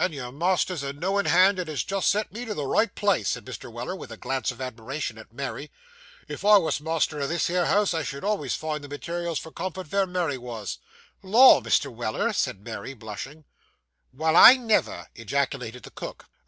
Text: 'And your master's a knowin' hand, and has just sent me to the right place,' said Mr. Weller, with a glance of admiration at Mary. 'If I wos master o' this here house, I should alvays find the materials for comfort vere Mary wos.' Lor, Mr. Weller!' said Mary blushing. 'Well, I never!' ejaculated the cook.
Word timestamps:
'And 0.00 0.12
your 0.12 0.32
master's 0.32 0.82
a 0.82 0.92
knowin' 0.92 1.26
hand, 1.26 1.60
and 1.60 1.68
has 1.68 1.84
just 1.84 2.10
sent 2.10 2.32
me 2.32 2.44
to 2.44 2.54
the 2.54 2.66
right 2.66 2.92
place,' 2.92 3.28
said 3.28 3.44
Mr. 3.44 3.70
Weller, 3.72 3.94
with 3.94 4.10
a 4.10 4.16
glance 4.16 4.50
of 4.50 4.60
admiration 4.60 5.16
at 5.16 5.32
Mary. 5.32 5.70
'If 6.26 6.44
I 6.44 6.56
wos 6.56 6.80
master 6.80 7.20
o' 7.20 7.26
this 7.28 7.46
here 7.46 7.66
house, 7.66 7.94
I 7.94 8.02
should 8.02 8.24
alvays 8.24 8.56
find 8.56 8.82
the 8.82 8.88
materials 8.88 9.38
for 9.38 9.52
comfort 9.52 9.86
vere 9.86 10.06
Mary 10.08 10.38
wos.' 10.38 10.78
Lor, 11.22 11.62
Mr. 11.62 11.86
Weller!' 11.88 12.32
said 12.32 12.64
Mary 12.64 12.94
blushing. 12.94 13.44
'Well, 14.12 14.34
I 14.34 14.56
never!' 14.56 15.06
ejaculated 15.14 15.84
the 15.84 15.92
cook. 15.92 16.26